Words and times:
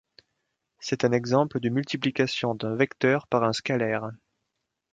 C'est 0.79 1.05
un 1.05 1.11
exemple 1.11 1.59
de 1.59 1.69
multiplication 1.69 2.55
d'un 2.55 2.75
vecteur 2.75 3.27
par 3.27 3.43
un 3.43 3.53
scalaire. 3.53 4.09